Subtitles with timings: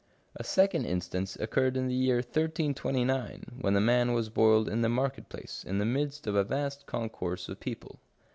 [0.35, 4.89] A second instance occurred in the year 1329, when the man was boiled in the
[4.89, 7.99] market place in the midst of a vast concourse of people.